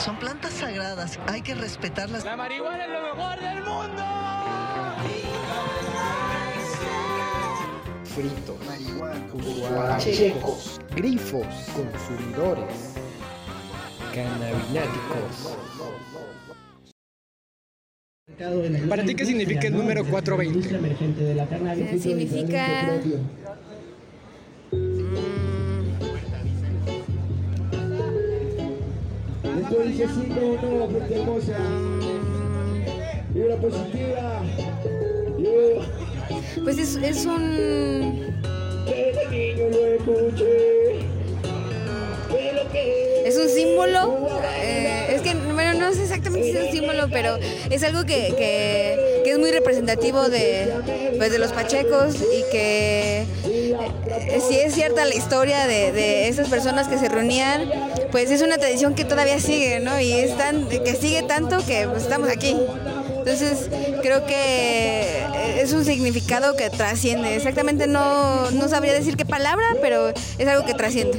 [0.00, 2.24] Son plantas sagradas, hay que respetarlas.
[2.24, 4.02] La marihuana es lo mejor del mundo.
[8.04, 12.94] Fritos, marihuana, checos, grifos, consumidores,
[14.14, 15.58] cannabináticos.
[18.88, 21.98] ¿Para ti qué significa el número 420?
[21.98, 22.88] Significa...
[31.10, 31.56] Hermosa.
[33.32, 34.42] Vibra positiva.
[36.64, 38.30] Pues es, es un...
[43.24, 44.28] Es un símbolo,
[44.60, 47.36] eh, es que bueno, no sé exactamente si es un símbolo, pero
[47.70, 50.72] es algo que, que, que es muy representativo de,
[51.16, 53.19] pues, de los pachecos y que
[54.48, 57.70] si es cierta la historia de, de esas personas que se reunían,
[58.10, 60.00] pues es una tradición que todavía sigue, ¿no?
[60.00, 62.56] Y es tan, que sigue tanto que pues, estamos aquí.
[63.18, 63.68] Entonces
[64.02, 67.36] creo que es un significado que trasciende.
[67.36, 71.18] Exactamente no, no sabría decir qué palabra, pero es algo que trasciende.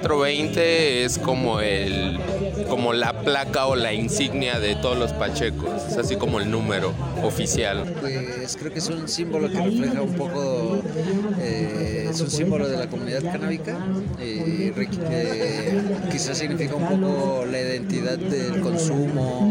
[0.00, 2.18] 420 es como el
[2.68, 6.92] como la placa o la insignia de todos los pachecos, es así como el número
[7.22, 7.84] oficial.
[8.00, 10.80] Pues creo que es un símbolo que refleja un poco,
[11.40, 13.76] eh, es un símbolo de la comunidad canábica,
[14.20, 19.50] eh, eh, quizás significa un poco la identidad del consumo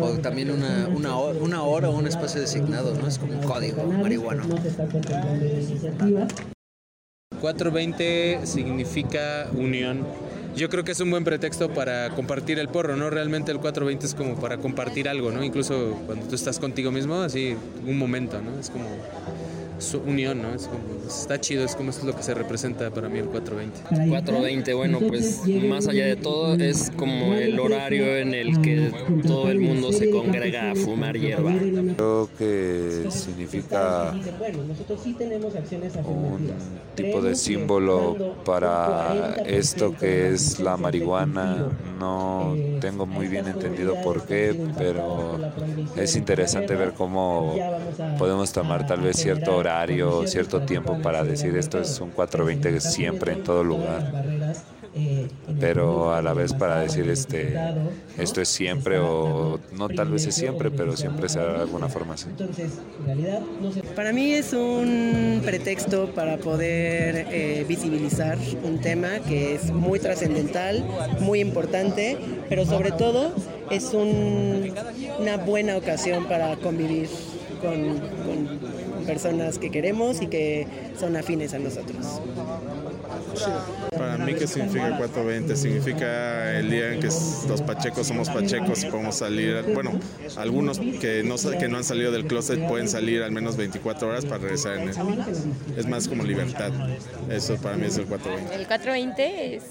[0.00, 3.06] o, también una, una, una hora o un espacio designado, ¿no?
[3.06, 4.44] Es como un código marihuano.
[7.44, 10.06] 420 significa unión.
[10.56, 13.10] Yo creo que es un buen pretexto para compartir el porro, ¿no?
[13.10, 15.44] Realmente el 420 es como para compartir algo, ¿no?
[15.44, 17.54] Incluso cuando tú estás contigo mismo, así,
[17.86, 18.58] un momento, ¿no?
[18.58, 18.86] Es como
[19.78, 20.54] su unión, ¿no?
[20.54, 24.08] Es como, está chido, es como es lo que se representa para mí el 420.
[24.08, 28.92] 420, bueno, pues más allá de todo es como el horario en el que
[29.26, 31.52] todo el mundo se congrega a fumar hierba.
[31.96, 34.14] Creo que significa
[36.06, 36.50] un
[36.94, 41.68] tipo de símbolo para esto que es la marihuana.
[41.98, 45.38] No tengo muy bien entendido por qué, pero
[45.96, 47.56] es interesante ver cómo
[48.18, 53.32] podemos tomar tal vez cierto horario, cierto tiempo para decir esto es un 420 siempre
[53.32, 54.12] en todo lugar.
[55.58, 57.58] Pero a la vez para decir este
[58.16, 62.14] esto es siempre o no tal vez es siempre, pero siempre será de alguna forma
[62.14, 62.26] así.
[63.96, 70.84] Para mí es un pretexto para poder eh, visibilizar un tema que es muy trascendental,
[71.20, 72.16] muy importante,
[72.48, 73.32] pero sobre todo
[73.70, 74.72] es un,
[75.18, 77.08] una buena ocasión para convivir
[77.60, 80.66] con, con personas que queremos y que
[80.98, 82.20] son afines a nosotros.
[83.96, 85.56] Para mí, ¿qué significa 420?
[85.56, 89.62] Significa el día en que los pachecos somos pachecos y podemos salir.
[89.74, 89.92] Bueno,
[90.36, 94.24] algunos que no, que no han salido del closet pueden salir al menos 24 horas
[94.24, 94.96] para regresar en él.
[95.76, 96.72] Es más como libertad.
[97.30, 98.54] Eso para mí es el 420.
[98.54, 99.62] El 420 es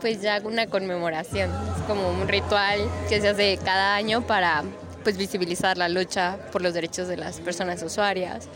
[0.00, 4.62] pues ya una conmemoración, es como un ritual que se hace cada año para
[5.08, 8.46] pues visibilizar la lucha por los derechos de las personas usuarias.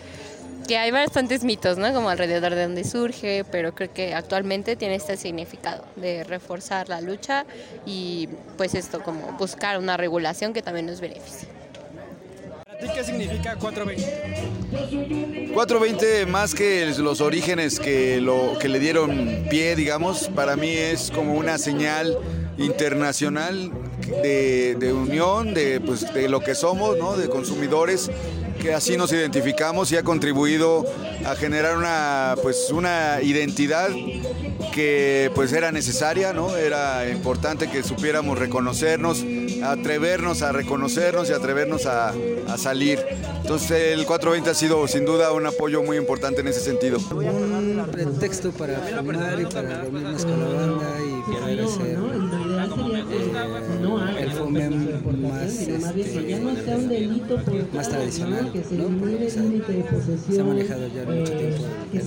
[0.68, 1.94] Que hay bastantes mitos, ¿no?
[1.94, 7.00] Como alrededor de dónde surge, pero creo que actualmente tiene este significado de reforzar la
[7.00, 7.46] lucha
[7.86, 11.48] y pues esto como buscar una regulación que también nos beneficie.
[12.66, 15.52] ¿Para ti qué significa 420?
[15.54, 21.10] 420 más que los orígenes que, lo, que le dieron pie, digamos, para mí es
[21.10, 22.18] como una señal
[22.58, 23.70] internacional
[24.22, 27.16] de, unión, de, pues, de lo que somos, ¿no?
[27.16, 28.10] de consumidores,
[28.60, 30.84] que así nos identificamos y ha contribuido
[31.24, 33.90] a generar una, pues, una identidad
[34.72, 36.56] que pues era necesaria, ¿no?
[36.56, 39.24] Era importante que supiéramos reconocernos,
[39.62, 42.14] atrevernos a reconocernos y atrevernos a,
[42.56, 42.98] salir.
[43.40, 46.98] Entonces el 420 ha sido sin duda un apoyo muy importante en ese sentido.
[46.98, 52.11] Un pretexto para fumar y para reunirnos con la banda y poder hacer
[53.12, 54.68] eh, el fume
[55.32, 56.36] más, este,
[57.72, 58.52] más tradicional, ¿no?
[58.52, 61.64] Porque, o sea, se ha manejado ya mucho tiempo.
[61.92, 62.02] El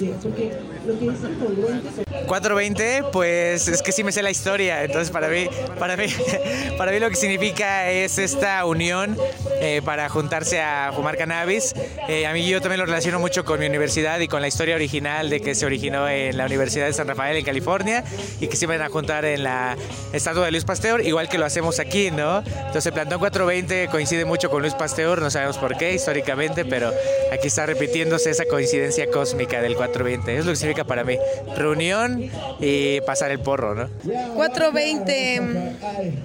[2.28, 5.48] 420, pues es que sí me sé la historia, entonces para mí,
[5.80, 6.06] para mí,
[6.78, 9.18] para mí lo que significa es esta unión
[9.62, 11.74] eh, para juntarse a fumar cannabis.
[12.08, 14.76] Eh, a mí yo también lo relaciono mucho con mi universidad y con la historia
[14.76, 18.04] original de que se originó en la Universidad de San Rafael en California
[18.40, 19.76] y que se iban a juntar en la
[20.14, 22.40] Estatua de Luis Pasteur, igual que lo hacemos aquí, ¿no?
[22.40, 26.92] Entonces el Plantón 420 coincide mucho con Luis Pasteur, no sabemos por qué históricamente, pero
[27.32, 30.38] aquí está repitiéndose esa coincidencia cósmica del 420.
[30.38, 31.18] Es lo que significa para mí.
[31.56, 32.30] Reunión
[32.60, 33.90] y pasar el porro, ¿no?
[34.36, 35.42] 420,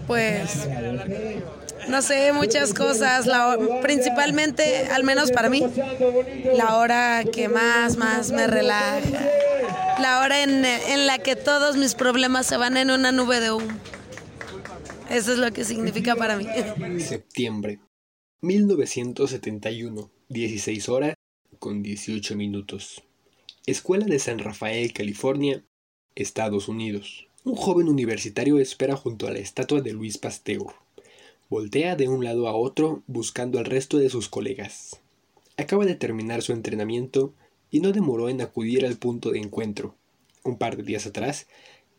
[0.07, 0.69] pues
[1.89, 3.29] no sé, muchas cosas,
[3.83, 5.65] principalmente, al menos para mí,
[6.55, 9.01] la hora que más, más me relaja,
[10.01, 13.53] la hora en, en la que todos mis problemas se van en una nube de
[13.53, 13.71] humo.
[15.11, 16.47] Eso es lo que significa para mí.
[17.01, 17.81] Septiembre
[18.43, 21.15] 1971, 16 horas
[21.59, 23.03] con 18 minutos.
[23.67, 25.65] Escuela de San Rafael, California,
[26.15, 27.27] Estados Unidos.
[27.43, 30.75] Un joven universitario espera junto a la estatua de Luis Pasteur.
[31.49, 35.01] Voltea de un lado a otro buscando al resto de sus colegas.
[35.57, 37.35] Acaba de terminar su entrenamiento
[37.71, 39.97] y no demoró en acudir al punto de encuentro.
[40.45, 41.49] Un par de días atrás,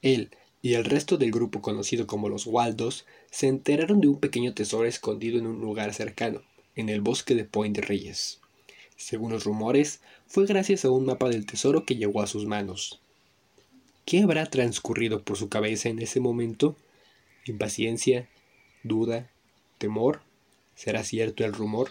[0.02, 0.32] él
[0.62, 4.88] y el resto del grupo conocido como los Waldos se enteraron de un pequeño tesoro
[4.88, 6.44] escondido en un lugar cercano,
[6.76, 8.40] en el bosque de Point Reyes.
[8.96, 13.00] Según los rumores, fue gracias a un mapa del tesoro que llegó a sus manos.
[14.06, 16.76] ¿Qué habrá transcurrido por su cabeza en ese momento?
[17.46, 18.30] Impaciencia,
[18.84, 19.32] duda,
[19.80, 20.22] temor?
[20.76, 21.90] ¿Será cierto el rumor?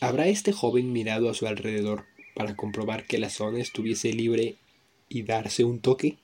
[0.00, 4.56] ¿Habrá este joven mirado a su alrededor para comprobar que la zona estuviese libre
[5.08, 6.16] y darse un toque?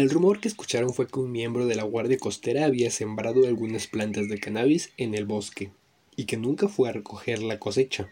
[0.00, 3.86] El rumor que escucharon fue que un miembro de la Guardia Costera había sembrado algunas
[3.86, 5.72] plantas de cannabis en el bosque
[6.16, 8.08] y que nunca fue a recoger la cosecha.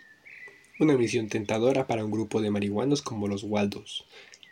[0.78, 4.04] Una misión tentadora para un grupo de marihuanos como los Waldos,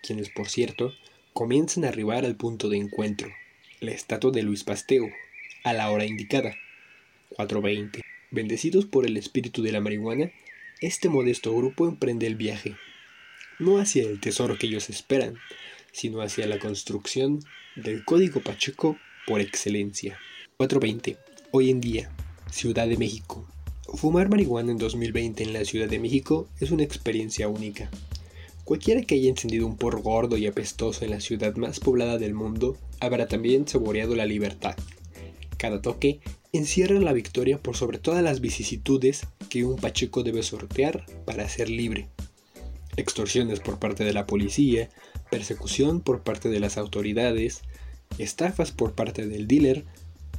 [0.03, 0.95] quienes por cierto
[1.35, 3.29] comienzan a arribar al punto de encuentro,
[3.81, 5.13] la estatua de Luis Pasteur,
[5.63, 6.57] a la hora indicada,
[7.37, 8.01] 4.20.
[8.31, 10.33] Bendecidos por el espíritu de la marihuana,
[10.81, 12.77] este modesto grupo emprende el viaje,
[13.59, 15.37] no hacia el tesoro que ellos esperan,
[15.97, 17.41] sino hacia la construcción
[17.75, 20.19] del código Pacheco por excelencia.
[20.59, 21.17] 4.20.
[21.53, 22.11] Hoy en día,
[22.51, 23.49] Ciudad de México.
[23.95, 27.91] Fumar marihuana en 2020 en la Ciudad de México es una experiencia única.
[28.65, 32.35] Cualquiera que haya encendido un porro gordo y apestoso en la ciudad más poblada del
[32.35, 34.77] mundo habrá también saboreado la libertad,
[35.57, 36.21] cada toque
[36.53, 41.71] encierra la victoria por sobre todas las vicisitudes que un pacheco debe sortear para ser
[41.71, 42.09] libre.
[42.97, 44.89] Extorsiones por parte de la policía,
[45.31, 47.63] persecución por parte de las autoridades,
[48.19, 49.85] estafas por parte del dealer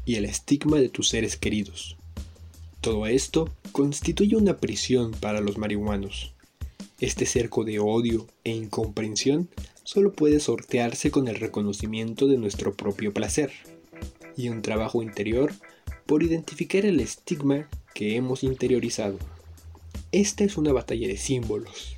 [0.06, 1.98] y el estigma de tus seres queridos.
[2.82, 6.34] Todo esto constituye una prisión para los marihuanos.
[7.00, 9.50] Este cerco de odio e incomprensión
[9.84, 13.52] solo puede sortearse con el reconocimiento de nuestro propio placer
[14.36, 15.54] y un trabajo interior
[16.06, 19.20] por identificar el estigma que hemos interiorizado.
[20.12, 21.97] Esta es una batalla de símbolos.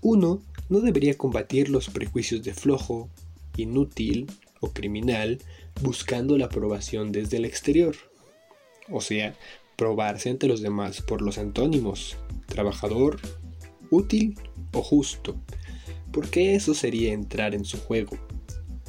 [0.00, 3.08] Uno no debería combatir los prejuicios de flojo,
[3.56, 4.30] inútil
[4.60, 5.38] o criminal
[5.82, 7.96] buscando la aprobación desde el exterior.
[8.90, 9.34] O sea,
[9.76, 12.16] probarse ante los demás por los antónimos,
[12.46, 13.20] trabajador,
[13.90, 14.38] útil
[14.72, 15.36] o justo,
[16.12, 18.16] porque eso sería entrar en su juego,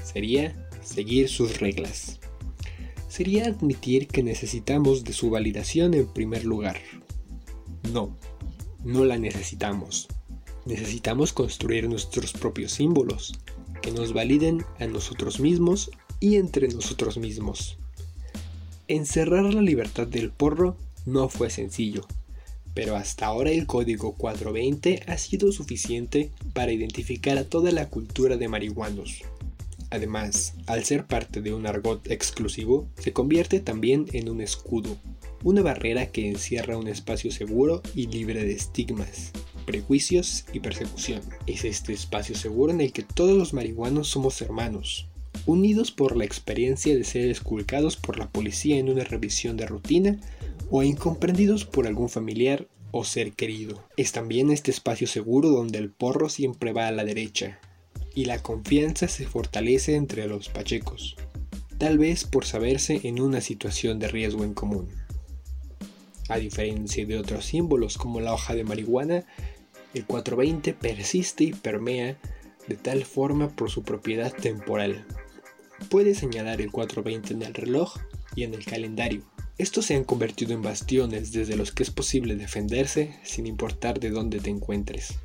[0.03, 2.21] sería seguir sus reglas
[3.11, 6.77] sería admitir que necesitamos de su validación en primer lugar.
[7.91, 8.17] No,
[8.85, 10.07] no la necesitamos.
[10.65, 13.33] Necesitamos construir nuestros propios símbolos,
[13.81, 17.77] que nos validen a nosotros mismos y entre nosotros mismos.
[18.87, 22.05] Encerrar la libertad del porro no fue sencillo,
[22.73, 28.37] pero hasta ahora el código 420 ha sido suficiente para identificar a toda la cultura
[28.37, 29.23] de marihuanos.
[29.89, 34.95] Además, al ser parte de un argot exclusivo, se convierte también en un escudo,
[35.43, 41.21] una barrera que encierra un espacio seguro y libre de estigmas, prejuicios y persecución.
[41.47, 45.07] Es este espacio seguro en el que todos los marihuanos somos hermanos,
[45.45, 50.19] unidos por la experiencia de ser esculcados por la policía en una revisión de rutina
[50.69, 53.83] o incomprendidos por algún familiar o ser querido.
[53.97, 57.59] Es también este espacio seguro donde el porro siempre va a la derecha,
[58.13, 61.15] y la confianza se fortalece entre los pachecos,
[61.77, 64.89] tal vez por saberse en una situación de riesgo en común.
[66.31, 69.25] A diferencia de otros símbolos como la hoja de marihuana,
[69.93, 72.17] el 420 persiste y permea
[72.69, 75.05] de tal forma por su propiedad temporal.
[75.89, 77.97] Puede señalar el 420 en el reloj
[78.33, 79.23] y en el calendario.
[79.57, 84.11] Estos se han convertido en bastiones desde los que es posible defenderse sin importar de
[84.11, 85.15] dónde te encuentres.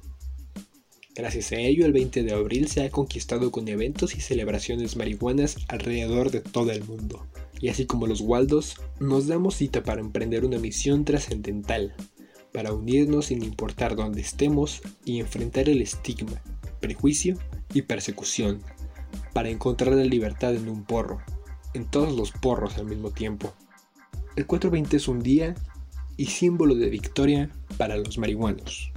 [1.14, 5.56] Gracias a ello, el 20 de abril se ha conquistado con eventos y celebraciones marihuanas
[5.68, 7.24] alrededor de todo el mundo.
[7.60, 11.94] Y así como los Waldos, nos damos cita para emprender una misión trascendental,
[12.52, 16.42] para unirnos sin importar dónde estemos y enfrentar el estigma,
[16.80, 17.38] prejuicio
[17.72, 18.62] y persecución,
[19.32, 21.20] para encontrar la libertad en un porro,
[21.74, 23.52] en todos los porros al mismo tiempo.
[24.36, 25.54] El 420 es un día
[26.16, 28.92] y símbolo de victoria para los marihuanos.